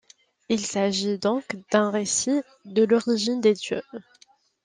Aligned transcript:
Il 0.49 0.59
s'agit 0.65 1.19
donc 1.19 1.43
d'un 1.71 1.91
récit 1.91 2.41
de 2.65 2.83
l'origine 2.85 3.39
des 3.39 3.53
dieux. 3.53 3.83